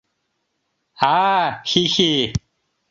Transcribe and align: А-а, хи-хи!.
А-а, 1.13 1.43
хи-хи!. 1.69 2.13